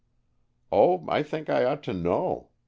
[0.71, 2.49] "Oh, I think I ought to know.